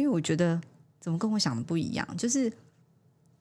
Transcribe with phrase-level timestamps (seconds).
[0.00, 0.58] 因为我觉得
[0.98, 2.50] 怎么跟我想的不一样，就是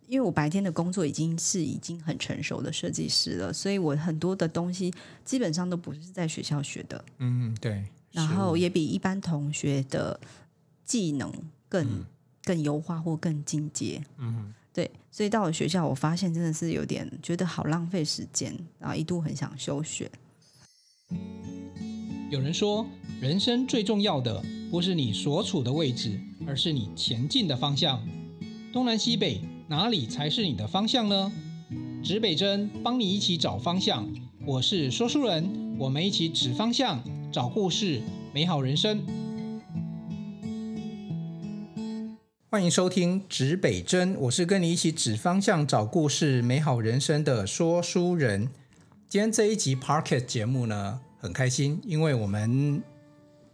[0.08, 4.94] 因为我白天的工作已经是已经很成熟的设计师了，所以我很多的东西
[5.24, 7.06] 基本上都不是在学校学的。
[7.20, 7.86] 嗯，对。
[8.12, 10.20] 然后也比一般同学的
[10.84, 11.32] 技能
[11.70, 12.06] 更、嗯、
[12.44, 14.04] 更优化或更进阶。
[14.18, 14.92] 嗯，对。
[15.12, 20.12] 所以到了学校，我发现真的是有点觉得好浪费时间，然后一度很想休学。
[22.30, 22.86] 有人说，
[23.22, 28.00] 人生最重要的不是你所处的位置，而是你前进的方向。
[28.72, 31.32] 东南西北，哪里才是你的方向呢？
[32.04, 34.08] 指北针帮你一起找方向。
[34.46, 39.02] 我是说书人，我们一起指方向，找故事，美好人生。
[42.52, 48.48] 欢迎收听指北针，我是跟你一起指方向、找故事、美好人生的说书人。
[49.08, 52.84] 今天这一集 Parket 节目呢，很开心，因为我们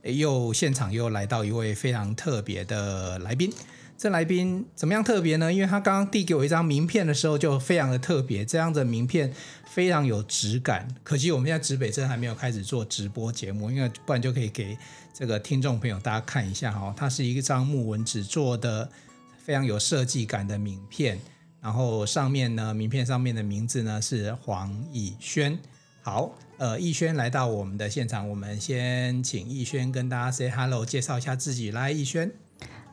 [0.05, 3.52] 又现场又来到一位非常特别的来宾。
[3.98, 5.52] 这来宾怎么样特别呢？
[5.52, 9.34] 因为他刚刚递给我一张名片的时候就非常的特别，这样的名片
[9.66, 10.86] 非常有质感。
[11.02, 14.78] 可惜我们现在指北针还没有开始做直播节目，因为不然就可以给
[15.14, 16.94] 这个听众朋友大家看一下哈。
[16.97, 18.90] 它是一张木纹纸做的，
[19.38, 21.17] 非常有设计感的名片。
[21.62, 25.58] 然后上面呢，名片上面的名字呢是黄以轩。
[26.06, 26.38] 好。
[26.59, 31.72] 呃，逸轩来到我们的现场，我们先请逸轩跟大家 say hello，介绍一下自己。
[31.72, 32.31] 来，逸轩，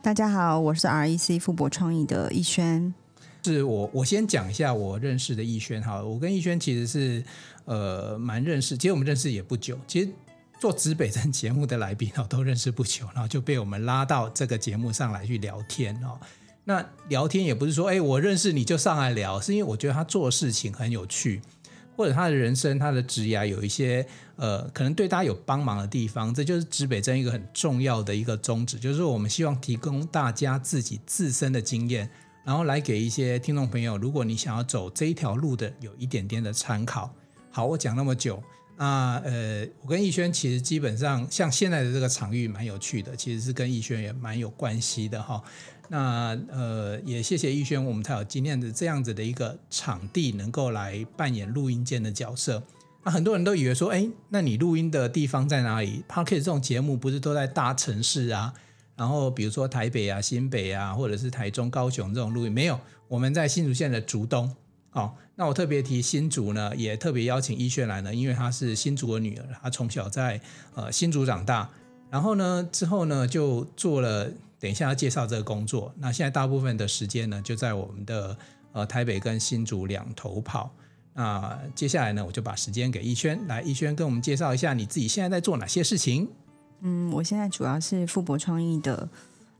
[0.01, 2.91] 大家好，我是 REC 富博创意的逸轩。
[3.43, 6.01] 是我，我先讲一下我认识的逸轩哈。
[6.01, 7.23] 我跟逸轩其实是
[7.65, 9.77] 呃蛮认识，其实我们认识也不久。
[9.87, 10.09] 其实
[10.59, 16.19] 做指北针节目的来宾哦都认识不久，然后就被我们拉到这个节目上来去聊天哦。
[16.63, 21.43] 那聊天也不是说哎我认识你就上来聊，是因为我觉得他做事情很有趣。
[21.95, 24.05] 或者他的人生、他的职业有一些
[24.35, 32.09] 呃，可能对大家有帮忙的地方，这就是指北针一个很重要的一个宗旨，就是我们希望提供大家自己自身的经验，
[32.43, 37.13] 然后来给一些听众朋友，如果你想要走这一条路的，有一点点的参考。
[37.51, 38.41] 好，我讲那么久，
[38.75, 45.41] 那呃，我跟逸轩其实基本上像现在的这个场域蛮有趣的，其实是跟逸轩也蛮有关系的哈。
[45.89, 52.63] 那呃，也谢谢逸轩，我们才有今天的这样子的一个场地，能够来扮演录音间的角色。
[53.03, 58.53] 那很多人都以为说，哎，那你录音的地方在哪里？Podcast 这种节目不是都在大城市啊？
[58.95, 62.79] 然后比如说台北啊、新北啊，或者是台中、高雄这种录音，没有，
[63.09, 64.55] 我们在新竹县的竹东。
[64.93, 70.39] 哦，那我特别提新竹呢，也特别邀请逸轩来呢，因为她是新竹的女儿，她从小在
[70.75, 71.69] 呃新竹长大，
[72.09, 74.31] 然后呢之后呢就做了。
[74.63, 78.37] 等一下要介绍这个工作，那现在大部分的时间呢，就在我们的
[78.71, 80.73] 呃台北跟新竹两头跑。
[81.13, 86.29] 那接下来呢，我就把时间给逸轩，来逸轩跟我们介绍一下你自己现在在做哪些事情。
[86.79, 89.09] 嗯，我现在主要是富博创意的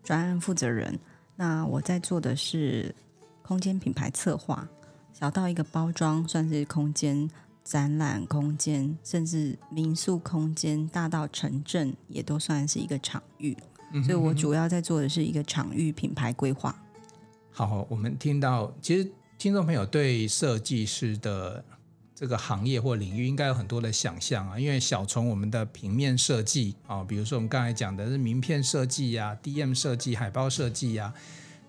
[0.05, 0.97] 专案负责人。
[1.35, 2.95] 那我在做的是
[3.41, 4.65] 空间品牌策划，
[5.11, 7.29] 小到一个包装，算是空间
[7.61, 13.57] 展览空间，甚至民宿空间，大到城镇，也都算是一个场域。
[14.01, 16.75] 所以我主要在做的是一个场域品牌规划。
[17.51, 21.63] 好，我们听到，其实听众朋友对设计师的
[22.15, 31.13] 这个行业或领域应该有很多的想象啊，因为小从我们的平面设计啊，比如说我们刚才讲的是名片设计呀、DM 设计、海报设计呀，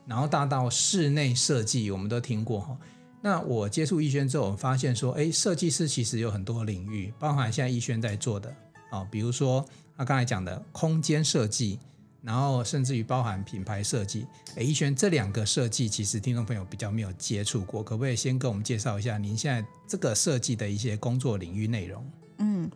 [0.06, 2.78] 然后大到室内设计，我们都听过哈。
[3.20, 8.54] 那我接触奕轩之后，我发现说，哎，设计师其实有很多领域，包含现在奕轩在做的
[8.90, 9.62] 啊，比如说
[9.98, 11.78] 他刚才讲的空间设计。
[12.24, 14.26] 然后甚至于包含品牌设计，
[14.56, 22.02] 哎，一轩这两个设计其实听众朋友比较没有接触过，可不可以先跟我们介绍一下您现在这个设计的一些工作领域内容？
[22.38, 22.68] 嗯，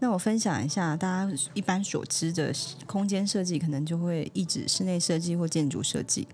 [0.00, 2.52] 那我分享一下，大家一般所知的
[2.84, 6.26] 空间设计，可能就会一指室内设计或建筑设计。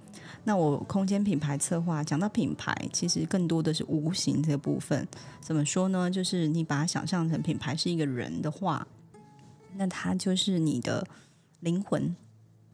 [0.44, 5.06] 那我空间品牌策划，讲到品牌，其实更多的是无形这部分。
[5.40, 6.10] 怎么说呢？
[6.10, 8.84] 就是你把它想象成品牌是一个人的话，
[9.76, 11.06] 那它就是你的
[11.60, 12.16] 灵魂。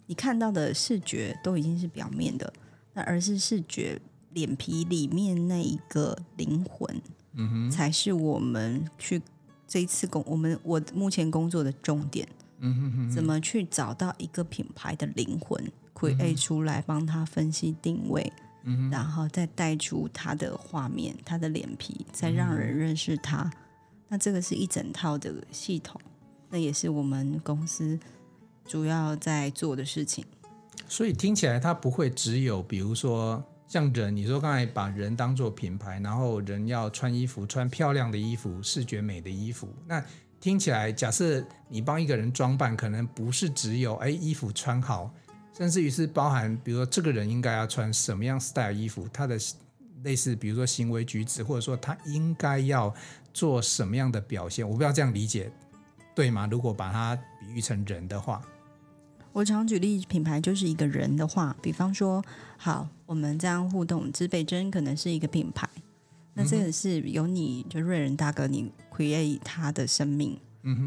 [0.09, 2.51] 你看到的视觉都已经是表面的，
[2.95, 4.01] 那而是视觉
[4.33, 7.01] 脸皮里面那一个灵魂，
[7.35, 9.21] 嗯哼，才是我们去
[9.67, 12.27] 这一次工我们我目前工作的重点，
[12.61, 15.63] 嗯哼哼，怎么去找到一个品牌的灵魂
[15.95, 18.33] ，create 出来，帮他分析定位，
[18.91, 23.53] 然后再带出他的画面，他的脸皮，再让人认识他，嗯，
[24.09, 26.01] 那这个是一整套的系统，
[26.49, 28.01] 那也是我们公司。
[28.69, 30.23] 主要在做的事情，
[30.87, 39.75] 所以听起来它不会只有，比如说像人，你说刚才把人当做品牌，然后人要穿衣服，穿漂亮的衣服，视觉美的衣服。
[39.87, 40.05] 那
[40.39, 45.11] 听起来，假设你帮一个人装扮，可能不是只有哎衣服穿好，
[45.57, 49.39] 甚至于是包含，比如说这个人应该要穿什么样 style 衣服，他的
[50.05, 52.95] 类似比如说行为举止，或者说他应该要
[53.33, 55.51] 做什么样的表现，我不知道这样理解
[56.15, 56.47] 对吗？
[56.51, 58.41] 如果把它比喻成人的话，
[59.39, 62.21] 我常举例品牌就是一个人的话，比方说，
[62.57, 65.69] 好，我们这样互动，指北针可能是一个品牌，
[66.35, 70.37] 那这个是由你就瑞仁大哥你 create 他的生命。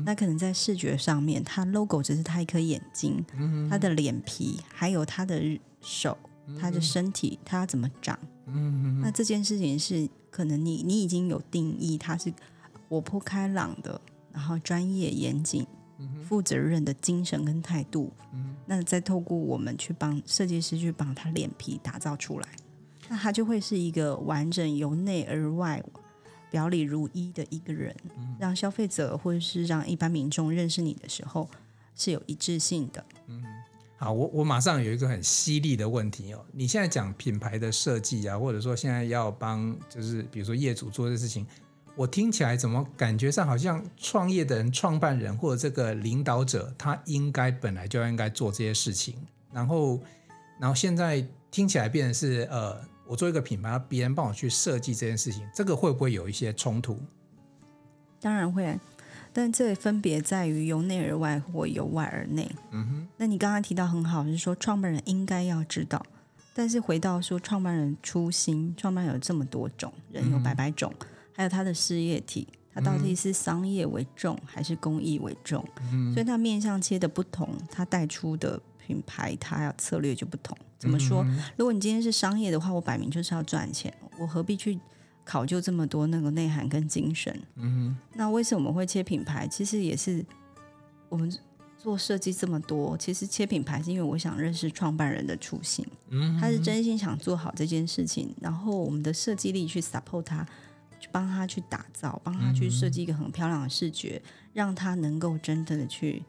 [0.06, 5.42] 那可能在视觉上面，它 logo 只是它一颗眼睛，嗯、它的脸皮，还有它的
[5.80, 6.18] 手，
[6.60, 8.20] 它的身体，它要怎么长？
[8.48, 12.32] 嗯，那这件事情是可能你你已经有定义，它是
[12.90, 14.00] 活泼开朗的，
[14.34, 15.66] 然后专业严谨、
[16.28, 18.12] 负责任的精神跟态度。
[18.34, 22.48] 嗯，那再透过我们去帮设计师去帮他脸皮打造出来，
[23.10, 25.84] 那他就会是一个完整由内而外。
[26.50, 27.96] 表里如一的一个人，
[28.38, 31.50] 让消费者或者是让一般民众认识你的时候
[31.96, 33.02] 是有一致性的。
[33.28, 33.42] 嗯，
[33.96, 36.46] 好，我我马上有一个很犀利的问题哦。
[36.52, 41.48] 你现在讲品牌的设计啊，或者说现在要帮就是比如说业主做的事情，
[41.96, 49.16] 我听起来怎么感觉上好像创业的人、创办人或者这个领导者，他应该本来就应该做这些事情，
[49.52, 50.00] 然后
[50.60, 52.80] 然后现在听起来变成是呃。
[53.08, 56.98] 我做一个品牌，别人帮我去设计这件事情，这个会不会有一些冲突？
[58.22, 58.80] 当然会，
[59.34, 62.50] 但这分别在于由内而外或由外而内。
[62.72, 63.08] 嗯哼。
[63.18, 66.02] 那你刚刚提到很好，就是说创办人应该要知道，
[66.54, 75.64] 但是回到说创办人初心，创办人有这么多种人，有百百种，嗯、还有它的事业体，它到底是商业为重还是公益为重？
[75.92, 76.14] 嗯。
[76.14, 80.58] 所以它面向切的不同，它带出的品牌，它要策略就不同。
[80.78, 81.24] 怎么说？
[81.56, 84.80] 如果你今天是商业的话，我摆明就是要赚钱，我何必去
[85.24, 87.40] 考究这么多那个内涵跟精神？
[87.56, 89.48] 嗯，那为什么我们会切品牌？
[89.48, 90.26] 其实也是
[91.08, 91.32] 我们
[91.78, 100.50] 做设计这么多，其实切品牌是因为我想认识创办人的初心，嗯，他是真心想做好这件事情，然后我们的设计力去 support 他，去
[101.12, 104.22] 帮他去打造，帮他去设计一个很漂亮的视觉，
[104.54, 106.24] 让他能够真正的去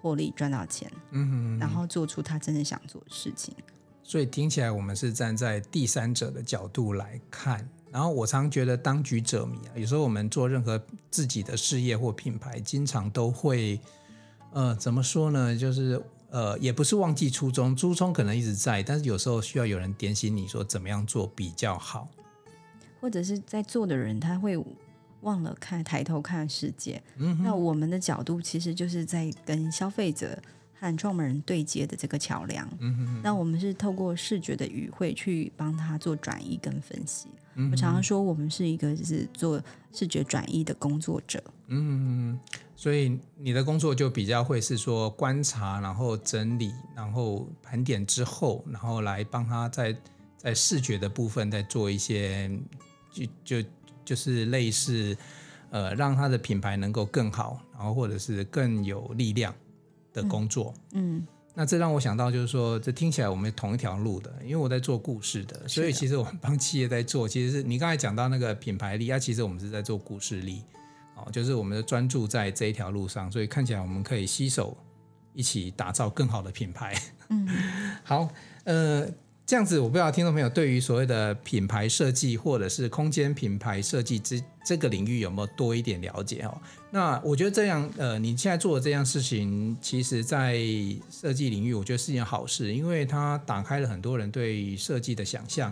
[0.00, 3.54] 获利赚到钱，嗯哼，然后做出他真正想做的事情。
[4.02, 7.68] 所以听起来，我们是站在第三者的角度来看。
[7.90, 13.78] 然后我常觉得当局者迷啊，有时候我们做任何自己的事业或品牌，经常都会，
[14.52, 15.54] 呃，怎么说呢？
[15.54, 22.08] 就是呃，也不是忘记初衷，初衷可能一直在，但是有时候需要有人点醒你说怎么样做比较好，
[23.02, 24.56] 或者是在做的人他会
[25.20, 27.02] 忘了看抬头看世界。
[27.18, 30.40] 嗯，那我们的角度其实就是在跟消费者。
[30.84, 37.28] 和创办人对接的这个桥梁，嗯哼哼，那我们是透过视觉的语汇去帮他做转移跟分析。
[37.54, 39.62] 嗯、我常常说，我们是一个就是做
[39.92, 41.40] 视觉转移的工作者。
[41.68, 42.36] 嗯，
[42.74, 49.96] 所以你的工作就比较会是说观察，然后整理，然后盘点之后，然后来帮他在
[50.36, 52.50] 在视觉的部分再做一些，
[53.12, 53.68] 就就
[54.04, 55.16] 就是类似
[55.70, 59.54] 呃，让他的品牌能够更好，然后或者是更有力量。
[60.14, 70.62] 的工作，嗯，嗯，那这让我想到，就是说，这听起来我们同一条路的，因为我在做故事的，所以其实我们帮企业在做，其实是你刚才讲到那个品牌力，啊，其实我们是在做故事力，
[71.16, 74.76] 哦，就是我们的专注在这一条路上，所以看起来我们可以携手
[75.32, 76.94] 一起打造更好的品牌。
[77.30, 77.48] 嗯，
[78.04, 78.28] 好，
[78.64, 79.08] 呃。
[79.52, 86.58] 这样子，我不知道听众朋友对于所谓的品牌设计或者是空间品牌设计这这个领域有没有多一点了解哦？
[86.90, 90.58] 那我觉得这样，呃，你现在做的这样事情，其实在
[91.10, 95.70] 设计领域，我觉得是件好事，因为它打开了很多人对设计的想象，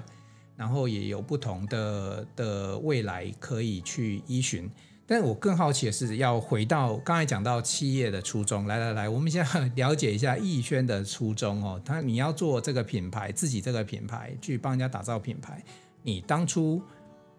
[0.59, 4.71] 然后也有不同的的未来可以去依循。
[5.11, 8.69] 但我更好奇的是，要回到刚才讲到企业的初衷。
[8.69, 11.83] 来来来，我们先了解一下逸轩的初衷哦。
[11.85, 15.61] 他你要做这个品牌，自己这个品牌去帮人家打造品牌，
[16.05, 16.81] 你当初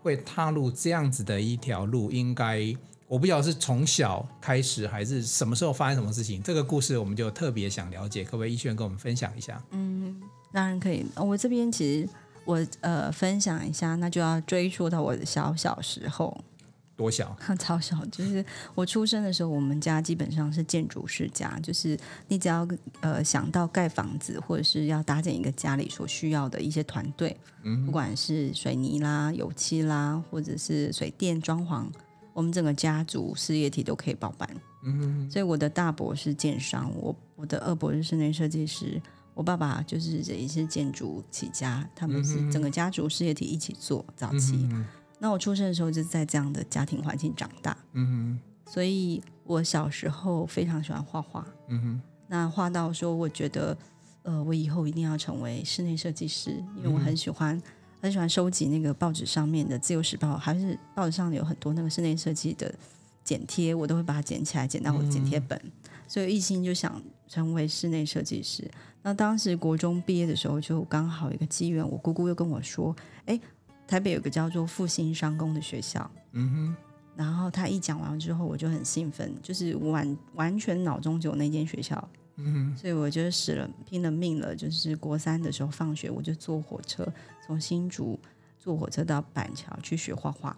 [0.02, 2.76] 会踏入这样子的一条路，应该
[3.08, 6.44] 我不知道是从小开始，还是什么时候发生什么事情？
[6.44, 9.64] 这个故事我们就特别想了解，可不可以逸轩跟我们分享一下？
[9.72, 11.06] 嗯，当然可以。
[11.16, 12.10] 我这边其实
[12.44, 16.38] 我呃分享一下，那就要追溯到我的小小时候。
[16.96, 17.36] 多小？
[17.58, 18.46] 超小，就是
[18.76, 22.68] 我出生的时候，我们家基本上是建筑世家，就是你只要
[23.00, 31.86] 呃想到盖房子或者是要搭建一个家里所需要的一些团队，嗯，不管是水泥啦、油漆啦，或者是水电装潢，
[32.34, 34.50] 我们整个家族事业体都可以包办。
[34.84, 39.02] 嗯，所以我的大伯是建商，我我的二伯是室内设计师，
[39.34, 44.68] 我爸爸就是也是建筑起家，他们是整个家族事业体一起做早期。
[44.72, 44.86] 嗯
[45.24, 53.78] 那我出生的时候就在这样的家庭环境长大，嗯哼，所以我小时候非常喜欢画画，嗯哼，那画到说我觉得，
[54.24, 57.62] 呃，我以后一定要成为室内设计师，因为我很喜欢、嗯、
[58.02, 62.74] 很喜欢收集那个报纸上面的《自由时报》，还是报纸上有很多那个室内设计的
[63.24, 65.56] 剪贴，我都会把它剪起来，剪到我的剪贴本。
[65.64, 65.72] 嗯、
[66.08, 68.68] 所以一心就想成为室内设计师。
[69.04, 73.40] 那当时国中毕业的时候，就刚好一个机缘，我姑姑又跟我说：“哎，
[73.92, 76.76] 台北有个叫做复兴商工的学校。”嗯哼。
[77.14, 82.10] 然后他一讲完之后，我就很兴奋，就是完完全脑中只有那间学校。
[82.38, 82.78] 嗯哼。
[82.78, 87.06] 所以我就使了拼了命了，就是国三的时候放学，我就坐火车
[87.46, 88.18] 从新竹
[88.58, 90.56] 坐火车到板桥去学画画。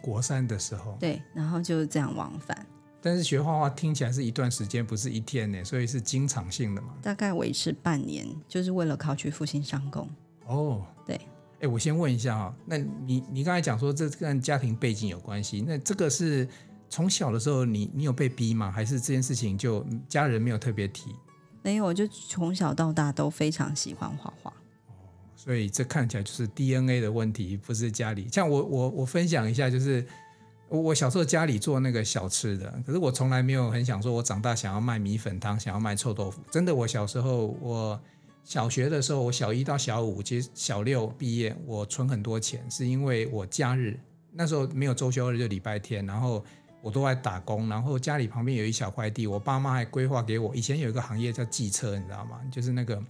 [0.00, 0.96] 国三的时候。
[0.98, 2.66] 对，然后就这样往返。
[3.02, 6.94] 但是学画画听起来是一段时间，不是一天呢，所以是经常性的嘛。
[7.02, 10.08] 大概维持半年，就是为了考取复兴商工。
[10.46, 11.20] 哦，对。
[11.60, 16.48] 哎，我先问一下啊，那你你刚才讲说这跟家庭背景有关系，那这个是
[16.88, 18.70] 从小的时候你你有被逼吗？
[18.70, 21.14] 还是这件事情就家人没有特别提？
[21.62, 24.50] 没有，我就从小到大都非常喜欢画画。
[24.50, 24.54] 哦，
[25.36, 28.28] 所以这看起来就是 DNA 的问题，不是家里。
[28.30, 30.06] 像我我我分享一下，就是。
[30.70, 36.42] 我小时候家里做那个小吃的，可是我从来没有很想说，我长大想要卖米粉汤，想要卖臭豆腐。
[36.50, 37.98] 真的，我小时候，我
[38.44, 43.98] 小学的时候，我小一到小五，其实小六毕业，我存很多钱，是因为我假日
[44.32, 46.44] 那时候没有周休日，就礼拜天，然后
[46.80, 50.54] 我都在打工，然后家里旁边有一小块地，我爸妈还规划给我。
[50.56, 52.40] 以前有一个行业叫寄车，你知道吗？
[52.50, 53.02] 就是那个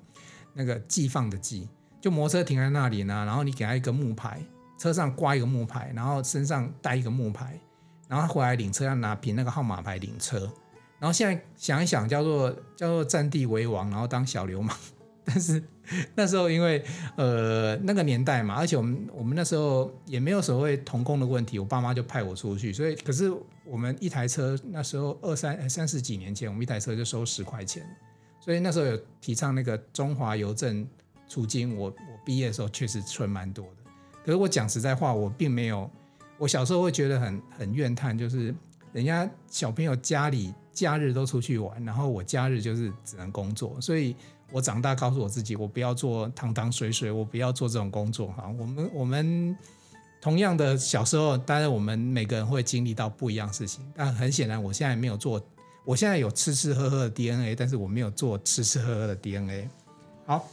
[0.55, 1.69] 那个寄放的寄，
[2.01, 4.41] 就摩托车停在那里呢，然后你给他一个木牌。
[4.81, 7.61] 车上挂一个木牌，然后身上带一个木牌，
[8.07, 10.49] 然后他回来领车要拿凭那个号码牌领车。
[11.01, 14.77] 然后现在想一想，叫做叫做占地为王，然后当小流氓。
[15.29, 15.63] 但是
[16.15, 16.83] 那时候因为
[17.17, 22.73] 呃那个年代嘛，而且我们我们那时候也没有所谓童工的问题，我爸妈就派我出去。
[22.73, 23.31] 所以可是
[23.65, 27.85] 我们一台车那时候二三三十几年前，我们一台车就收十块钱。
[28.41, 30.87] 所以那时候有提倡那个中华邮政
[31.29, 33.91] 储金，我我毕业的时候确实存蛮多的。
[34.25, 35.91] 可是我讲实在话，我并没有。
[36.39, 38.55] 我小时候会觉得很很怨叹，就是
[38.93, 43.77] 人家小朋友家里假日都出去玩，然后我假日就是只能工作。
[43.81, 44.15] 所以
[44.51, 48.29] 我长大告诉我自己，我不要做汤汤水水，我不要做这种工作。
[48.29, 49.57] 哈，我们我们
[50.21, 53.85] 同样的小时候，当然我们每个人会经历到不一样事情。
[53.95, 55.41] 但很显然，我现在没有做，
[55.85, 59.69] 我现在有吃吃喝喝的 DNA，但是我没有做吃吃喝喝的 DNA。
[60.27, 60.49] 好，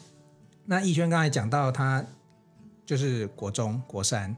[0.66, 2.06] 那逸轩刚才讲到他。
[2.88, 4.36] 就是国中国三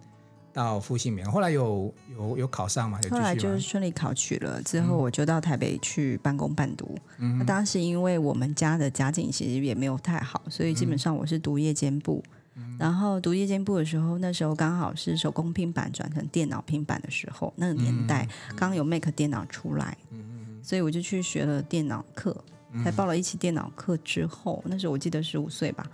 [0.57, 2.99] 到复兴美工，后来有有有考上嘛？
[3.11, 6.97] 后来就是顺利考取了，之后我就到台北去半工半读。
[7.19, 12.23] 嗯，那当时因为我们家的家境其实也没有太好，所以基本上我是读夜间部。
[12.55, 19.95] 嗯，然后读夜间部的时候，那时候刚好是手工平板转成电脑平板的时候，那个年代刚有 Mac 电脑出来。
[20.09, 22.35] 嗯，所以我就去学了电脑课，
[22.83, 25.85] 才报了一期电脑课之后，那时候我记得十五岁吧，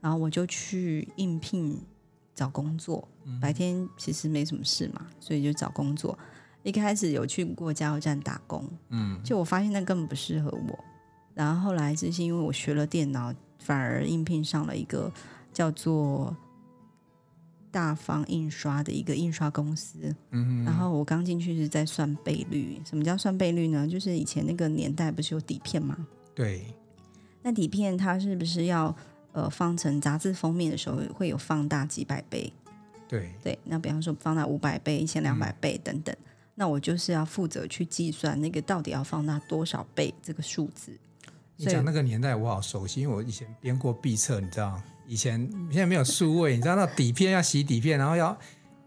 [0.00, 1.78] 然后我就去应聘。
[2.36, 3.08] 找工作，
[3.40, 6.16] 白天其实没什么事嘛，所以就找工作。
[6.62, 10.84] 一开始有去过加油站打工，嗯，就我发现那根本不适合我。
[11.32, 15.10] 然后后来就是因为我学了电脑，反而应聘上了一个
[15.52, 16.36] 叫做
[17.70, 20.14] 大方印刷的一个印刷公司。
[20.32, 22.78] 嗯，然后我刚进去是在算倍率。
[22.84, 23.88] 什么叫算倍率呢？
[23.88, 26.06] 就是以前那个年代不是有底片吗？
[26.34, 26.66] 对，
[27.42, 28.94] 那底片它是不是要？
[29.36, 32.50] 呃，放成杂志封面的时候会有放大几百倍，
[33.06, 33.58] 对对。
[33.64, 40.90] 那比方说放大五百倍、一千两百倍等等，嗯，那我就是要负责去计算那个到底要放大多少倍这个数字。
[41.56, 45.38] 你讲那个年代我好熟悉，因为我以前编过毕册，你知道，以前
[45.70, 48.34] 现在没有数位，你知道那底片要洗底片，然后要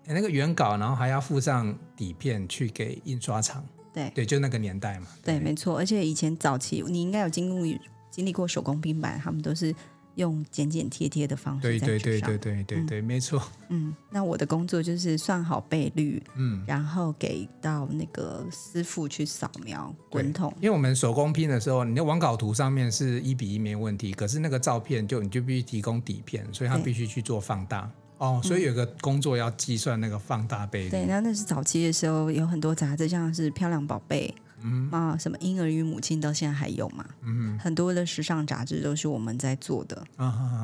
[0.08, 3.64] 那个原稿，然后还要附上底片去给印刷厂。
[3.94, 5.06] 对对，就那个年代嘛。
[5.22, 5.78] 对，对没错。
[5.78, 7.80] 而且以前早期你应该有经历
[8.10, 9.76] 经历过手工拼板，他们都是。
[10.20, 13.42] 用剪剪贴贴的方式在纸上，对对对对对对对，嗯、没错。
[13.70, 20.54] 嗯，那我的工作就是算好倍率，嗯，然后给到那个师傅去扫描滚筒。
[20.58, 27.90] 因为我们手工拼的时候，你的网稿图上面是一比一没问题，可是那个照片就你就必须提供底片，所以他必须去做放大。
[28.18, 30.90] 哦，所以有个工作要计算那个放大倍率。
[30.90, 34.34] 对，那那是早期的时候，有很多杂志，像是《漂亮宝贝》。
[34.64, 37.06] 嗯啊，什么婴儿与母亲到现在还有嘛？
[37.22, 40.06] 嗯，很多的时尚杂志都是我们在做的。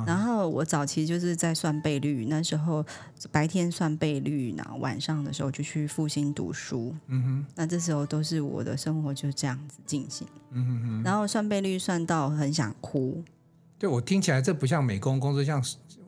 [0.06, 2.86] 然后我早期就是在算倍率，那时候
[3.32, 6.96] 白天算倍率，然后晚上的时候就去复兴读书。
[7.08, 10.28] 嗯哼，那这时候都是我的生活就这样子进行。
[10.52, 13.24] 嗯哼哼，然后算倍率算到很想哭。
[13.78, 15.64] 对，我听起来这不像美工工作，像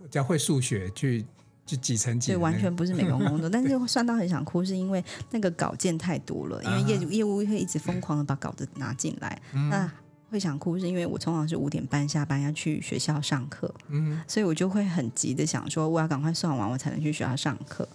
[0.10, 1.26] 教会数学去。
[1.68, 9.92] 就几层几，对，完全不是美工工作， 但是算到很想哭，是因为那个稿件太多了，因为业业务会一直疯狂的把稿子拿进来，嗯、那
[10.32, 17.88] 会想哭，是因为我通常是五点半下班要去学校上课，嗯，所以我就会很急的想说，我要赶快算完，我才能去学校上课。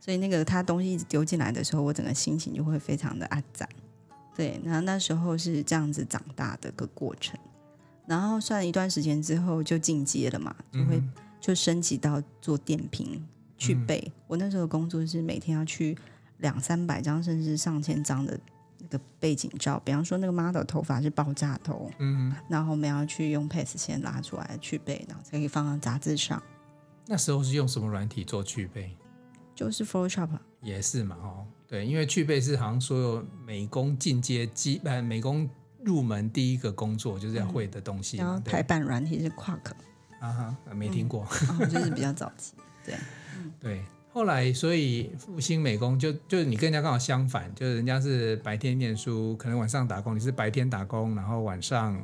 [0.00, 3.68] 所以那个他东西一直丢进来的时候，我整个心情就会非常的暗淡。
[4.36, 7.36] 对，然后那时候是这样子长大的个过程。
[8.06, 11.02] 然后算一段时间之后就进阶了嘛，就会
[11.40, 13.24] 就升级到做电瓶
[13.56, 14.02] 去背。
[14.06, 15.96] 嗯、我那时候的工作是每天要去
[16.38, 18.38] 两三百张甚至上千张的
[18.78, 26.42] 那个背景照，比方说那个 model 头发是爆炸头，嗯，然后我们要去用 PAS 先拉出来去背，然后才可以放到杂志上。
[27.06, 28.96] 那时候是用什么软体做去背？
[29.54, 35.48] 就是 Photoshop 也是嘛，哦，对，因为去背是好像所有美工进阶基呃美工。
[35.84, 39.70] 入门第一个工作就是要会的东西，然后排版软体是 Quark
[40.26, 41.26] 啊哈，没听过，
[41.70, 42.54] 就是比较早期，
[42.84, 42.94] 对，
[43.36, 43.82] 嗯、对。
[44.12, 52.00] 后来，所以复兴美工就就是你跟人家刚好相反，就是人家是白天念书，可能晚上打工，你是白天打工，然后晚上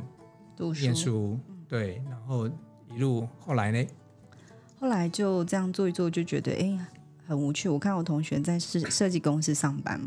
[0.79, 2.47] 念书，对，然后
[2.95, 3.87] 一路后来呢？
[4.79, 6.87] 后来就这样做一做，就觉得哎
[7.27, 7.67] 很无趣。
[7.69, 9.99] 我看我同学在设设计公司上班，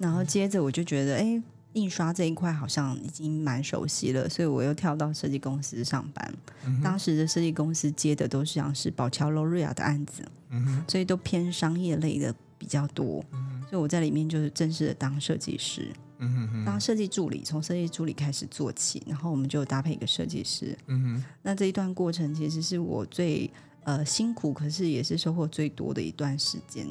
[0.00, 1.40] 然后接着我就觉得哎。
[1.74, 6.34] 印刷这一块好像已经蛮熟悉了，所以我又跳到设计公司上班。
[6.66, 13.24] 嗯、当时的设计公司接的都是像是宝侨、罗瑞亚的案子，嗯，所以都偏商业类的比较多。
[13.32, 20.76] 嗯、所以我在里面就是正式的当设计师，嗯，当设计助理，从设计助理开始做起，然后我们就搭配一个设计师。
[20.88, 23.50] 嗯，那这一段过程其实是我最
[23.84, 26.86] 呃辛苦，可是也是收获最多的一段时间。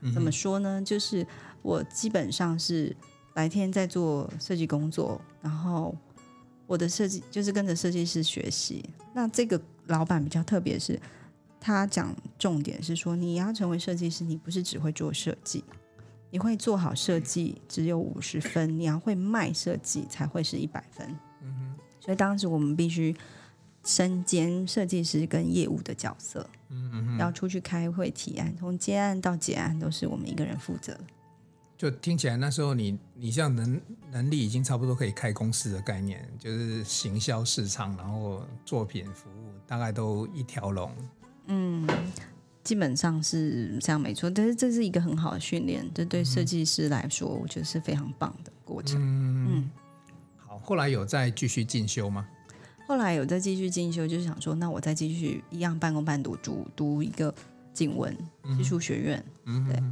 [0.00, 0.82] 嗯、怎么说呢？
[0.82, 1.24] 就是
[1.62, 2.96] 我基本上是。
[3.34, 5.94] 白天在做设计工作，然后
[6.66, 8.88] 我的设计就是跟着设计师学习。
[9.12, 10.98] 那这个老板比较特别，是
[11.60, 15.64] 他讲重点是说，你要成为设计师，你不是只会做设计，
[16.30, 21.06] 你会做好设计只有五十分，你要会卖设计才会是一百分。
[21.42, 21.74] 嗯哼。
[22.00, 23.16] 所以当时我们必须
[23.84, 30.96] 身兼设计师跟业务的角色，嗯哼，要出去开会提案，从接案到结案都是我们一个人负责。
[31.76, 40.90] 就听起来那时候你你这样能能力已经差不多可以开公司的概念，就是行销市场，然后作品服务大概都一条龙。
[41.46, 41.86] 嗯，
[42.62, 49.00] 基本上是这样没错，但是这是一个很好的训练，这对设计师来说，我觉得是非常棒的过程。
[49.00, 49.70] 嗯，嗯
[50.36, 52.26] 好，后来有再继续进修吗？
[52.86, 57.34] 后来有再继续进修，就是想说，那我再继续一样半工半读，读读一个
[57.72, 58.16] 景文
[58.56, 59.24] 技术学院。
[59.44, 59.82] 嗯，对。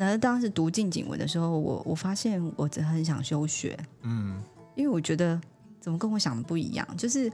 [0.00, 4.42] 然后当时读进景文的时候，我我发现我真的很想休学，嗯，
[4.74, 5.38] 因为我觉得
[5.78, 7.30] 怎么跟我想的不一样，就是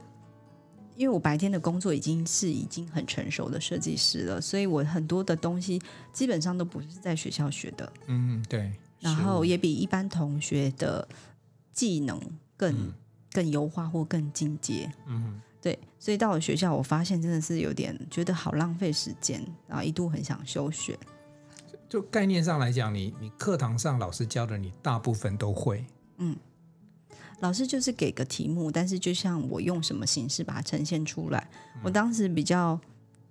[0.97, 11.07] 因为我白天的工作已经是已经很成熟的设计师了，所以我很多的东西基本上都不是在学校学的，嗯，对，然后也比一般同学的
[11.71, 12.19] 技能
[12.57, 12.93] 更、嗯、
[13.31, 20.99] 更优化或更进阶，嗯，对，所以到了学校，我发现真的是有点觉得好浪费时间，然后一度很想休学。
[21.89, 25.85] 就概念上来讲，你你课堂上老师教的，你大部分都会。
[26.17, 26.35] 嗯，
[27.39, 31.49] 老师就是给个题目，但是就像我用什么形式把它呈现出来。
[31.75, 32.79] 嗯、我当时比较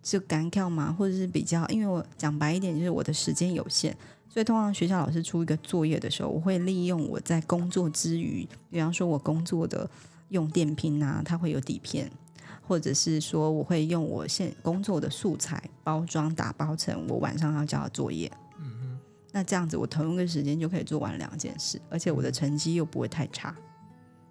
[0.02, 3.94] 就赶跳嘛，或者是比较，因为我讲白一点，就是我的时间有限，
[4.28, 9.88] 所以通常学校老师出一个作业的时候，我会利用我在工作之余，比方说我工作的
[10.30, 12.10] 用电拼啊，它会有底片。
[12.68, 18.28] 或者是说，我会用我现工作的素材包装打包成我晚上要交的作业。
[19.36, 23.54] 那这样子我同一个时间就可以做完两件事，而且我的成绩又不会太差。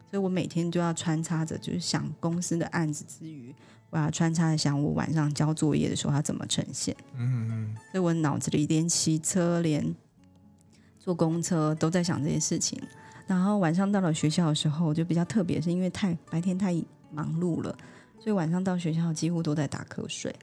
[0.10, 3.54] 所以我每天就要穿插着，就是想公司的案子之余，
[3.91, 6.96] 我要穿插着想我晚上交作业的时候要怎么呈现。
[7.13, 9.96] 嗯嗯，所以我脑子里连骑车、连
[11.00, 12.82] 坐公车都在想这些事情。
[13.28, 16.74] 然后晚上到了学校的时候，就比较特别，是因为太白天太
[17.12, 17.78] 忙碌了。
[18.20, 20.36] 所以晚上到学校几乎都在打瞌睡。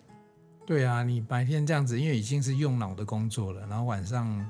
[0.64, 4.48] 对啊，你白天这样子，因为已经是用脑的工作了，然后晚上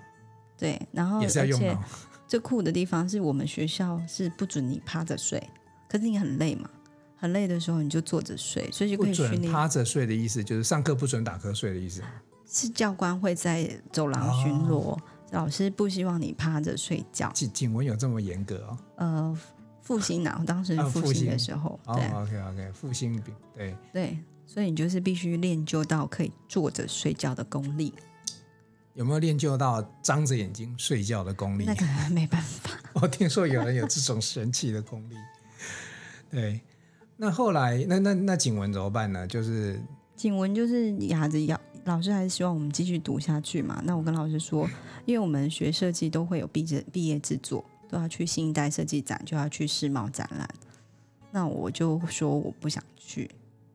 [0.56, 1.82] 对，然后也是要用脑。
[2.28, 5.42] 最酷的地方是我们学校是不准你趴着睡，
[5.88, 6.70] 可是你很累嘛，
[7.16, 9.36] 很累的时候你就坐着睡，所以就可以训练。
[9.36, 12.02] 不准趴着睡的意思就是上课不准打瞌睡的意思。
[12.46, 17.30] 是教官会在走廊巡逻，哦、老师不希望你趴着睡觉。
[17.32, 18.78] 景景文有这么严格哦？
[18.96, 19.38] 呃。
[19.82, 27.92] 复兴啊，我当时是复兴的时候，哦、对、oh,，OK OK，复兴饼，对对，所以你就是必须练就到可以坐着睡觉的功力。
[28.94, 31.64] 有没有练就到张着眼睛睡觉的功力？
[31.64, 32.70] 那可能没办法。
[33.00, 35.14] 我听说有人有这种神奇的功力。
[36.30, 36.60] 对，
[37.16, 39.26] 那后来那那那景文怎么办呢？
[39.26, 39.80] 就是
[40.14, 43.82] 景文就是哑着咬，老师还是希望我们继续读下去嘛。
[43.84, 44.68] 那我跟老师说，
[45.06, 47.64] 因为我们学设计都会有毕业毕业制作。
[47.88, 50.48] 都要去新一代设计展，就要去世贸展览。
[51.30, 53.30] 那我就说我不想去。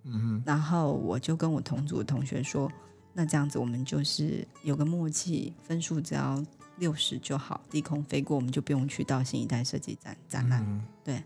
[0.09, 2.71] 嗯，然后我就跟我同组的同学说，
[3.13, 6.41] 那这样子我们就是有个默契，分数只要
[6.77, 10.63] 六十就好，低空飞过我们就不用去到新一代设计展展览。
[10.65, 11.21] 嗯、对，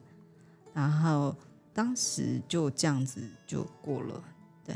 [0.74, 1.36] 然后
[1.74, 4.24] 当时就这样子就过了。
[4.66, 4.76] 对，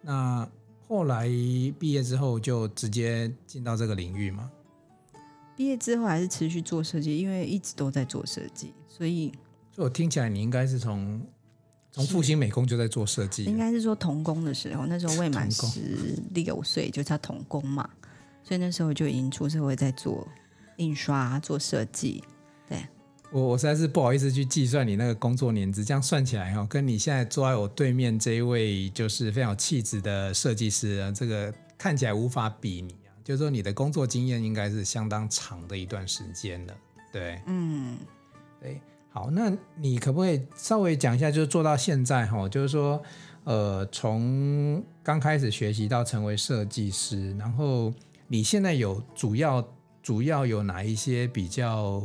[0.00, 0.48] 那
[0.88, 1.28] 后来
[1.78, 4.50] 毕业之后就直接进到这个领域吗？
[5.54, 9.30] 毕业之后还是持续做设计，因为一直都在做设计，所以，
[9.70, 11.20] 所以我听起来你应该是从。
[11.92, 17.86] 从复兴美工就在做设计，应该是说童工的时候，那时候未满十六岁就叫童工嘛，
[18.42, 20.26] 所以那时候就已经出社会在做
[20.78, 22.24] 印刷、做设计。
[22.66, 22.82] 对，
[23.30, 33.12] 我我实在是不好意思去计算你那个工作年资，这样算起来哈，跟你现在坐在我对面这一位就是非常有气质的设计师啊，这个看起来无法比拟啊。
[33.22, 36.74] 就是说你的工作经验应该是相当长的一段时间了，
[37.12, 37.98] 对，嗯，
[38.58, 38.80] 对。
[39.14, 43.02] 好，那你可不可以稍微讲一下，就是做到现在哈，就是说，
[43.44, 47.92] 呃，从刚开始学习到成为设计师，然后
[48.26, 49.62] 你现在有主要
[50.02, 52.02] 主要有哪一些比较，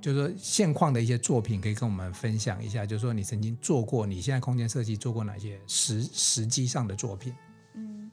[0.00, 2.86] 就是说现况的一些作品，可以跟我们分享一下？
[2.86, 7.34] 就是说你曾经做过，你现在空间设计做过哪些实实际上的作品？
[7.74, 8.08] 嗯，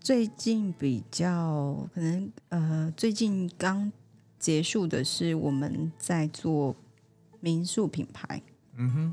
[0.00, 3.92] 最近比较可能呃，最近刚
[4.40, 6.74] 结束的是我们在做。
[7.44, 8.40] 民宿品牌，
[8.76, 9.12] 嗯哼，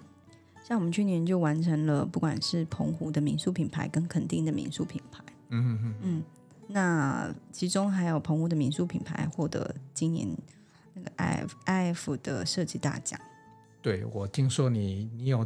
[0.64, 6.24] 像我们去年就完成了，不管是澎湖的民宿品牌跟垦丁的民宿品牌，嗯哼哼，嗯，
[6.68, 10.30] 那其中还有澎湖的民宿品牌获得今年
[10.94, 13.20] 那个 I F I F 的设计大奖。
[13.82, 15.46] 对，我听说你你有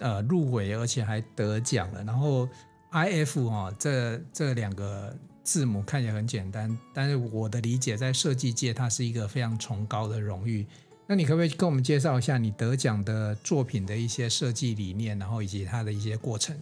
[0.00, 2.04] 呃入围，而且还得奖了。
[2.04, 2.46] 然后
[2.90, 10.66] I F 哈、哦，这这两个字母看起来很简单，但是我的理解，在设计界，它是一个非常崇高的荣誉。
[11.06, 16.56] 那你可不可以跟我们介绍一下你得奖的作品的一些设计理念，然后以及它的一些过程？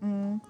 [0.00, 0.40] 嗯，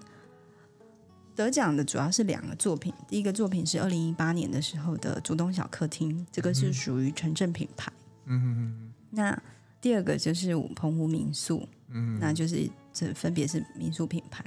[1.35, 7.91] 得奖的主要是两个作品，第一个作品是二零一八年的时候的竹东小客厅，这个是属于城镇品牌。
[8.27, 8.93] 嗯哼哼。
[9.11, 9.43] 那
[9.81, 14.45] 第二个就是澎湖民宿，嗯，那就是这分别是民宿品牌。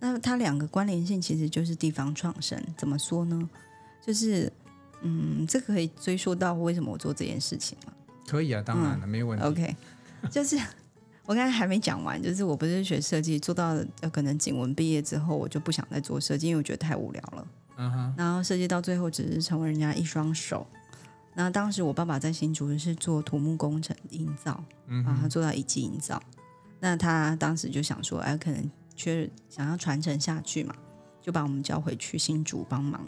[0.00, 2.58] 那它两个关联性其实就是地方创生。
[2.78, 3.50] 怎么说呢？
[4.06, 4.50] 就是
[5.02, 7.92] 嗯，这个可以追溯到为什么我做这件事情嘛。
[8.28, 9.44] 可以啊，当然了，嗯、没有问题。
[9.44, 9.76] OK，
[10.30, 10.58] 就是
[11.24, 17.48] 我刚才还没讲完，就是我不是学设计，做到呃可能景文毕业之后，我就不想再做设计，因为我觉得太无聊了。
[17.76, 18.14] 嗯哼。
[18.16, 20.66] 然后设计到最后，只是成为人家一双手。
[21.34, 26.20] 那当时我爸爸在新竹是做土木工程营造，嗯，然后他做到一级营造。
[26.80, 30.74] 那他当时就想说，哎，可能缺想要传承下去嘛，
[31.22, 33.04] 就把我们叫回去新竹帮忙。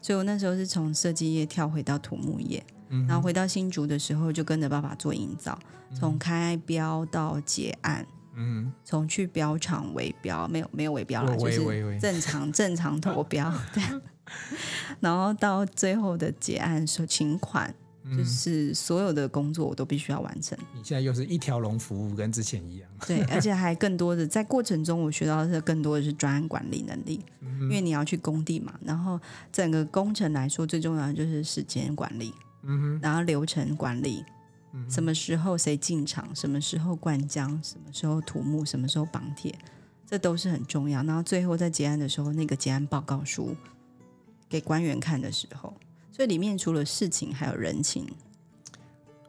[0.00, 2.64] 所以我那时候是从设计业跳回到土木业。
[3.08, 5.58] 然后回到新竹的时候，就跟着爸爸做营造，
[5.94, 13.82] 从开标到结案，嗯，从去标场围标，没有没有围标了，就是正常正常投标，对，
[15.00, 17.74] 然后到最后的结案收请款，
[18.16, 20.58] 就是所有的工作我都必须要完成。
[20.74, 27.24] 你现在又是一条龙服务，跟之前一样，对，而且还更多的在过程中，我学到的更多的是专案管理能力，
[27.62, 29.18] 因为你要去工地嘛，然后
[29.52, 32.34] 整个工程来说，最重要的就是时间管理。
[32.66, 34.24] 嗯，然后流程管理，
[34.72, 39.54] 嗯，什么时候谁进场，什么时候灌浆，什么时候土木，什么时候绑铁，
[40.06, 41.02] 这都是很重要。
[41.02, 43.54] 然后最后在结案的时候，那个结案报告书
[44.48, 45.74] 给官员看的时候，
[46.10, 48.06] 所以里面除了事情，还有人情。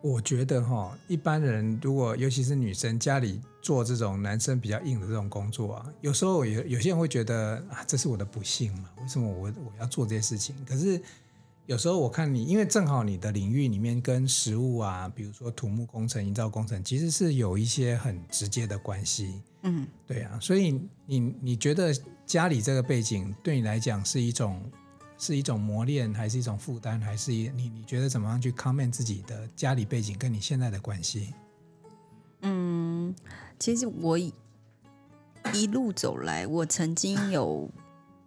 [0.02, 8.89] 我觉得哈，一般人如果尤其是女生家里做这种男生比较硬的这种工作啊，有时候有有些人会觉得啊，这是我的不幸嘛？
[9.02, 10.56] 为什么我我要做这些事情？
[10.65, 11.02] 可是。
[11.67, 19.41] 有时候我看你，因为正好你的领域里面跟食物啊，比如说土木工程、营造工程，其实是有一些很直接的关系。
[19.63, 21.91] 嗯，对啊，所以你你觉得
[22.23, 24.62] 家里这个背景对你来讲是一种
[25.17, 31.34] 是一种磨练，还是一种负担，还是你你觉得怎么样去 comment 自己的家里背景跟你现在的关系？
[32.41, 33.15] 嗯，
[33.58, 37.67] 其实我一路走来，我曾经有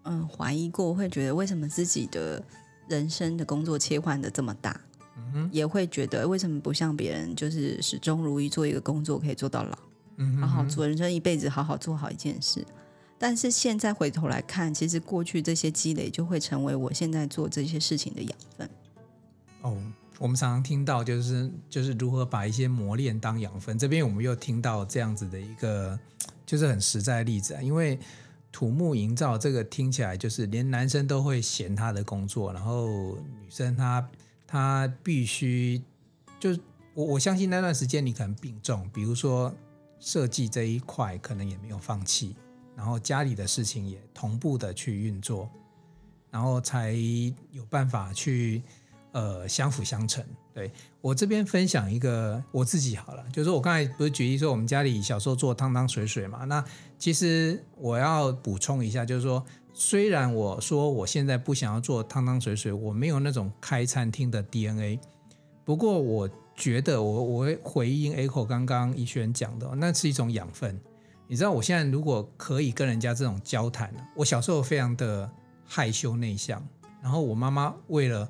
[0.03, 2.43] 嗯怀疑过，会觉得为什么自己的。
[2.89, 4.81] 人生的工作切换的这么大，
[5.35, 9.79] 嗯，也会觉得为什么不像别人，就是始终如一做一个工作可以做到老，
[10.17, 12.65] 嗯，好好做人生一辈子，好好做好一件事。
[13.19, 18.71] 但是现在回头来看，其实过去这些积累就会成为我现在做这些事情的养分。
[19.63, 19.77] 哦，
[20.19, 25.99] 我们常常听到就是就是如何把一些磨练当养分，这边我们又听到这样子的一个
[26.47, 27.99] 就是很实在的例子啊，因为。
[28.51, 34.09] 土木营造这个听起来就是连男生都会嫌他的工作，然后女生她
[34.47, 35.81] 她必须
[36.41, 36.51] 就
[36.95, 39.55] 我我相信那段时间你可能病重，比如说
[40.01, 42.35] 设计这一块可能也没有放弃，
[42.75, 45.49] 然后家里的事情也同步的去运作，
[46.31, 46.93] 然后才
[47.53, 48.63] 有办法去
[49.13, 50.25] 呃相辅相成。
[50.55, 56.65] 对，我这边分享一个我自己好了，就是我刚才不是举例说我们家里小时候做汤汤水水嘛，那
[56.99, 64.99] 其实我要补充一下，就是说虽然我说我现在不想要做汤汤水水，我没有那种开餐厅的 DNA，
[65.65, 70.77] 不过我觉得我我会回应 Echo 刚刚怡萱讲的，那是一种养分。
[71.29, 75.31] 你知道我现在如果可以跟人家这种交谈，我小时候非常的
[75.65, 76.61] 害羞内向，
[77.01, 78.29] 然后我妈妈为了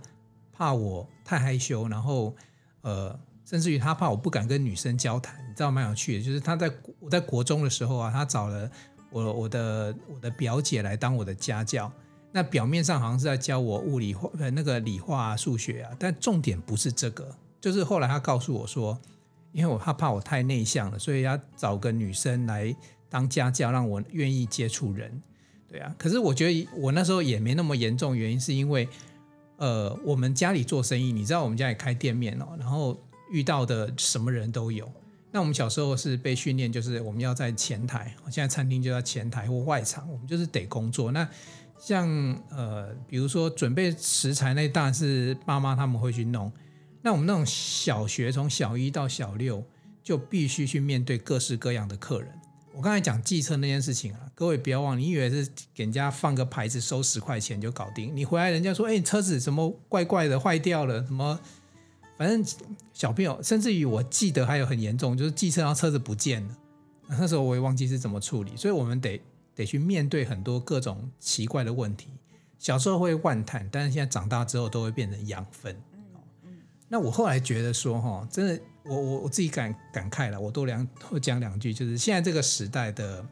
[0.59, 2.35] 怕我太害羞，然后
[2.81, 6.69] 呃，甚至于他怕我不敢跟女生交谈，你知道蛮有趣的，就是他在
[6.99, 8.69] 我在国中的时候啊，他找了
[9.13, 11.91] 我我的我的表姐来当我的家教。
[12.33, 19.01] 那表面上好像是在教我物理化那个理化、数学啊，但重点不是这个，就是后来他告诉我说，
[19.53, 22.75] 因为我怕怕我太内向了，所以要找个女生来
[23.09, 25.23] 当家教，让我愿意接触人。
[25.69, 28.89] 对啊，可是我觉得我那时候也没那么严重，原因是因为。
[29.59, 32.99] 呃，我们家里做生意，你知道我们家里开店面哦，然后
[33.31, 34.91] 遇到的什么人都有。
[35.31, 41.13] 那我们小时候是被训练，就是我们要在前台，现在餐厅就在前台或外场，我们就是得工作。
[41.13, 41.29] 那
[41.79, 42.09] 像
[42.51, 46.51] 呃，比如说准备食材，那当然是爸妈他们会去弄。
[47.03, 49.63] 那我们那种小学从小一到小六，
[50.03, 52.31] 就必须去面对各式各样的客人。
[52.79, 58.17] 我刚才讲计策那件事情啊，各位不要忘，你以为是给人家放个牌子收十块钱就搞定？
[58.17, 61.41] 你回来人家说，哎，车子什么怪怪的坏掉了，什么？
[62.17, 62.45] 反正
[62.93, 66.57] 小朋友，甚至于我记得还有很严重，就是计策然后车子不见了，
[67.09, 69.21] 那时候我也忘记是怎么处理，所以我们得
[69.57, 72.07] 得去面对很多各种奇怪的问题。
[72.61, 75.77] 小时候会万叹，但是现在长大之后都会变成养分。
[76.89, 83.25] 那我后来觉得说，哈，真的，我我我自己感感慨了，我多两多讲两句，就是现在这个时代的，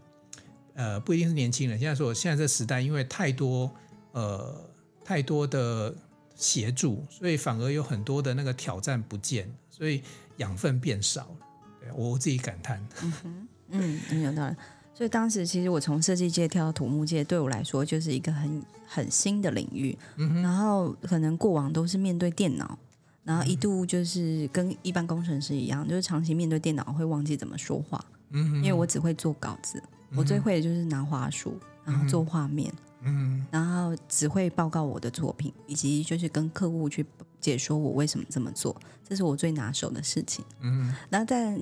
[0.75, 3.71] 呃，不一定是年轻人，现在说现在这个时代，因为太多
[4.13, 4.55] 呃
[5.03, 5.95] 太多的
[6.37, 10.03] 协助，所以反而有很多的那个挑战不见，所以
[10.37, 11.37] 养分变少了。
[11.81, 12.87] 对，我自己感叹。
[13.03, 14.55] 嗯哼，嗯，很有道理。
[14.93, 19.97] 所以当时其实我从设计界跳到土木界，对我来说就是一个很很新的领域。
[20.43, 22.79] 然后可能过往都是面对电脑。
[23.27, 29.83] 然后一度就是跟一般工程师一样，就是长期面对电脑会忘记怎么说话，嗯，因为我只会做稿子，
[30.15, 37.05] 我最会的就是拿话术，然后做画面，嗯，然后只会报告我的作品，以及就是跟客户去
[37.41, 41.59] 解说我为什么这么做，这是我最拿手的事情，嗯，然后在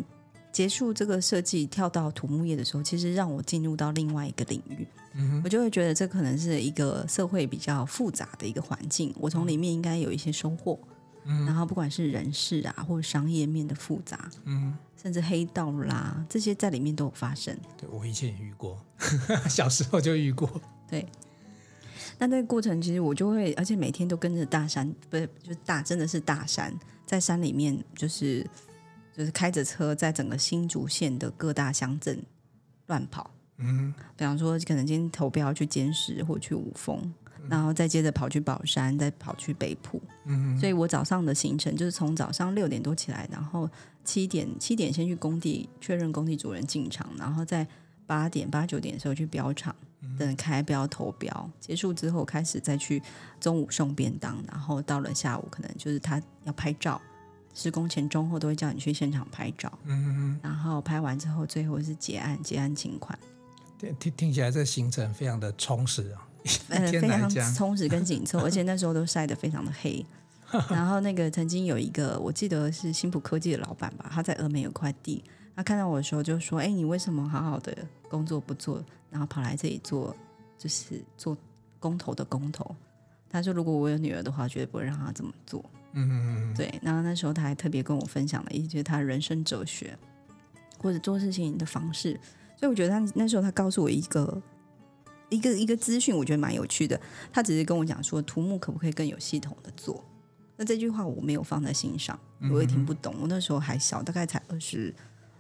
[0.53, 10.79] 结束这个设计跳到土木业的时候，其实让我进入到另外一个领域，嗯，我就会觉得这可能是一个社会比较复杂的一个环境，我从里面应该有一些收获。
[10.83, 10.89] 嗯、
[11.25, 17.57] 然后不管是人事啊，或者商业面的复杂，嗯，甚至黑道啦，这些在里面都有发生。
[17.79, 18.79] 对，我以前也遇过，
[19.49, 20.61] 小时候就遇过。
[20.89, 21.07] 对，
[22.19, 28.47] 那那个过程其实我就会，而且每天都跟着大山，不是就是大，真的是大山，在山里面就是
[29.17, 32.23] 就是开着车，在整个新竹县的各大乡镇
[32.87, 33.31] 乱跑。
[33.57, 37.13] 嗯，比方说可能今天投标去监视或去五峰。
[37.49, 40.01] 然后再接着跑去宝山，再跑去北埔。
[40.25, 43.69] 嗯，所以我早上的行程就是从早上六点多起来，然后
[44.05, 47.67] 七点七点先去工地确认工地主人进场，然后在
[48.07, 49.75] 八点八九点的时候去标场
[50.19, 53.03] 等开标投标，结束之后开始再去
[53.41, 57.01] 中午送便当，然后到了下午可能就是他要拍照，
[57.55, 59.73] 施工前中后都会叫你去现场拍照。
[59.85, 63.19] 嗯，然后拍完之后最后是结案，结案请款。
[63.99, 66.27] 听听起来这行程非常的充实啊。
[66.69, 70.05] 呃， 非常充实跟紧凑，而且 那时候都晒得非常的黑。
[70.71, 75.25] 然后那个曾经有一个，我记得是新普科技的老板吧，他在峨眉有块地，
[75.57, 77.77] 他看到我的时候就说：“哎，你为什么好好的
[78.09, 78.81] 工作不做，
[79.11, 80.15] 然后跑来这里做，
[80.57, 81.37] 就是做
[81.81, 82.77] 工头的工头？”
[83.29, 86.55] 他说：“如果我有女儿的话，绝对不会让她这么做。”嗯嗯嗯。
[86.55, 89.99] 对，然后那时候他还特别跟我分享了一些他人生哲学
[90.79, 92.13] 或者做事情的方式，
[92.57, 94.41] 所以我觉得他那时候他告诉我一个。
[95.31, 97.01] 一个一个资讯，我觉得蛮有趣的。
[97.33, 100.05] 他只是跟我讲说，土木可不可以更有系统的做？
[100.57, 102.19] 那这句话我没有放在心上，
[102.53, 103.15] 我也听不懂。
[103.21, 104.95] 我那时候还小，大概才二十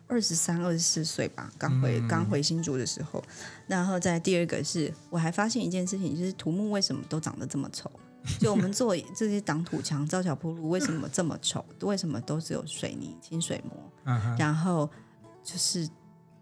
[0.08, 3.22] 二十三、二十四岁吧，刚回刚回新竹的时候。
[3.68, 7.90] 然后在第二个是，我还发现一件事情，就是土木为什么都长得这么丑？
[8.40, 11.64] 就我们做这些挡土墙、造桥铺路，为什么这么丑？
[11.82, 14.12] 为什么都只有水泥、清水模？
[14.38, 14.90] 然后
[15.44, 15.88] 就是。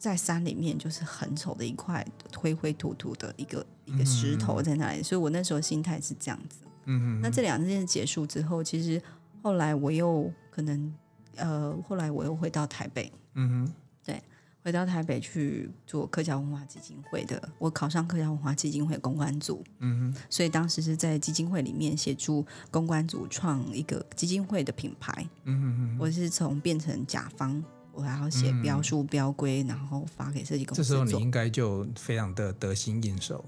[0.03, 2.05] 在山里面就是很丑的一块
[2.37, 6.59] 灰灰土土的一个一个石头在那里，所以我那时候心态是这样子。
[6.87, 7.21] 嗯嗯。
[7.23, 9.01] 那这两件事结束之后，其实
[9.45, 10.93] 后来我又可能
[11.37, 13.13] 呃，后来我又回到台北。
[13.35, 13.75] 嗯哼。
[14.05, 14.21] 对，
[14.65, 30.83] 回到台北去做客家文化基金会的，我考上客家文化基金会公关组，嗯哼，所以当时是在基金会里面协助公关组创一个基金会的品牌，嗯哼哼，我是从变成甲方，我还要写标书标规，嗯、然后发给设计公司。
[30.83, 33.45] 这时候你应该就非常的得心应手，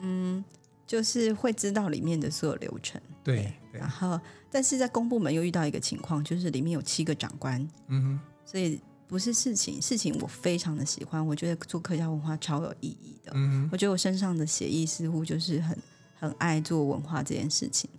[0.00, 0.44] 嗯，
[0.86, 8.80] 就是会知道里面的所有流程，对，对，然后但是在公部门又遇到一个情况，就是里面有七个长官，嗯哼，所以。
[9.10, 13.32] 不是事情，事情我非常的喜欢，我觉得做客家文化超有意义的。
[13.34, 15.76] 嗯，我觉得我身上的血意似乎就是很
[16.20, 17.90] 很爱做文化这件事情，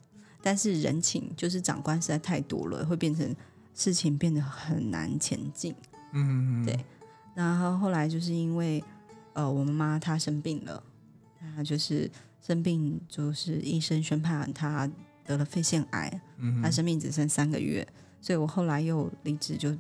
[0.41, 3.35] 但是人情就是长官实在太多了，会变成
[3.73, 5.75] 事情变得很难前进。
[6.13, 6.83] 嗯，对。
[7.33, 8.83] 然后后来就是因为
[9.33, 10.83] 呃，我妈妈她生病了，
[11.55, 12.09] 她就是
[12.41, 14.89] 生病，就是医生宣判她
[15.25, 17.87] 得了肺腺癌，嗯，她生命只剩三个月，
[18.19, 19.75] 所以我后来又离职就。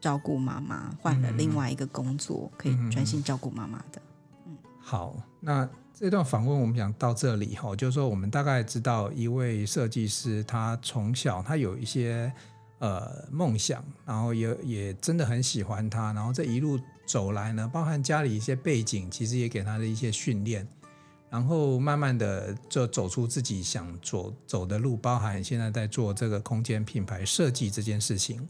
[0.00, 4.02] 照顾妈妈，换了另外一个工作，嗯、可以专心照顾妈妈的。
[4.46, 12.30] 嗯，好，那这段访问我们讲到这里哈，就是说我们大概知道一位设计师，他从小他有一些
[12.78, 20.66] 呃梦想，然后也也真的很喜欢他，然后这一路走来呢，包含家里一些背景，其实也给他的一些训练，
[21.30, 28.48] 然后慢慢的就走出自己想走走的路，包含现在在做这个空间品牌设计这件事情。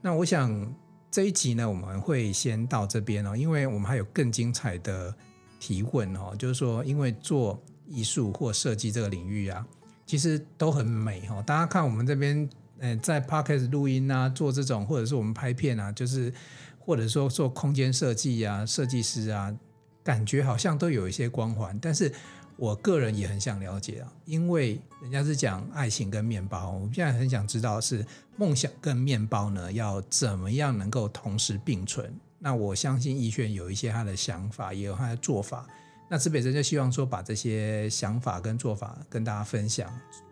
[0.00, 0.74] 那我想。
[1.12, 5.12] 这一集呢，我们会先到这边哦，因为我们还有更精彩的
[5.58, 6.32] 提问哦。
[6.38, 9.66] 就是说，因为做艺术或设计这个领域啊，
[10.06, 11.42] 其实都很美哦。
[11.44, 12.48] 大家看我们这边，
[12.80, 16.32] 呃，在 Podcast 录音啊，做这种，或者是我们拍片啊，就是
[16.78, 19.54] 或者说做空间设计啊，设计师啊，
[20.02, 22.12] 感觉好像都有一些光环，但是。
[22.56, 28.04] 我个人也很想了解啊，因为人家是讲爱情跟面包，我们现在很想知道是
[28.36, 32.12] 梦想跟面包呢，要怎么样能够同时并存？
[32.38, 35.66] 那我相信逸轩有一些他的想法，也有他的做法。
[36.10, 39.90] 那池北辰就希望说把这些想法跟做法跟大家分享。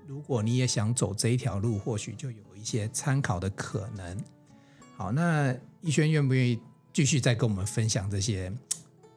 [0.08, 4.18] 如果你也想走这一条路，或许就有一些参考的可能。
[4.96, 6.58] 好，那逸轩愿不愿意
[6.94, 8.50] 继续再跟我们分享这些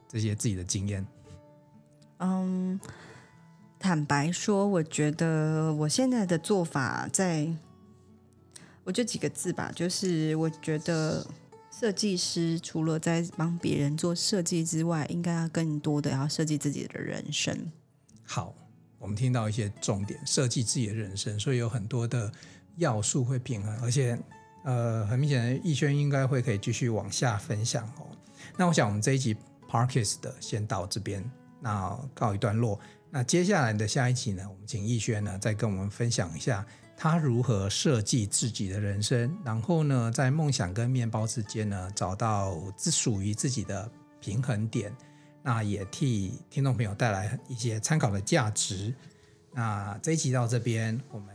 [0.06, 1.06] 这些自己的经验？
[2.18, 2.78] 嗯。
[3.78, 7.52] 坦白说，我觉得我现在的做法在，在
[8.84, 11.26] 我就几个字吧，就是我觉得
[11.68, 17.72] 设计师除了在帮别人做设计之外，应该要更多的要设计自己的人生。
[18.24, 18.54] 好，
[19.02, 22.32] 我们听到一些重点，设计自己的人生，所以有很多的
[22.76, 24.16] 要素会平衡，而且
[24.64, 28.06] 呃，很明显，逸轩应该会可以继续往下分享哦。
[28.56, 29.36] 那我想我们这一集
[29.68, 31.28] Parkes 的先到这边，
[31.60, 32.78] 那告一段落。
[33.10, 36.64] 那接下来的下一集呢，我们请逸轩呢再跟我们分享一下
[36.96, 44.94] 他如何设计自己的人生，然后呢，在梦想跟面包之间呢找到只属于自己的平衡点，
[45.42, 48.94] 那也替听众朋友带来一些参考的价值。
[49.52, 51.28] 那这一集到这边，我们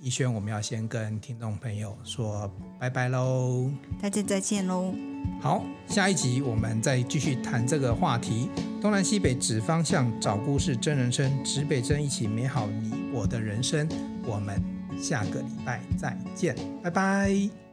[0.00, 4.94] 逸轩我们要先跟听众朋友说拜拜喽，大家再见喽。
[5.40, 8.48] 好，下一集我们再继续谈这个话题。
[8.80, 13.88] 东南西北指方向，找故事真人生，指北针一起美好你我的人生。
[14.26, 14.62] 我们
[15.00, 17.63] 下个礼拜再见，拜拜。